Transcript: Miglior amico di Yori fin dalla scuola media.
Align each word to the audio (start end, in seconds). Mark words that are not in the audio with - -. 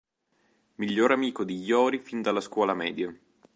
Miglior 0.77 1.11
amico 1.11 1.43
di 1.43 1.61
Yori 1.61 1.99
fin 1.99 2.23
dalla 2.23 2.41
scuola 2.41 2.73
media. 2.73 3.15